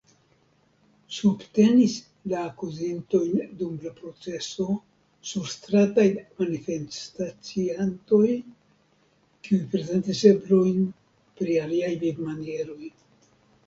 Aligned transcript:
Subtenis 1.15 1.97
la 2.31 2.37
akuzintojn 2.45 3.35
dum 3.59 3.75
la 3.83 3.91
proceso 3.99 4.65
surstrataj 5.33 6.05
manifestaciantoj, 6.39 8.25
kiuj 9.49 9.61
prezentis 9.77 10.23
eblojn 10.33 10.81
pri 11.41 11.61
aliaj 11.69 11.93
vivmanieroj. 12.09 12.83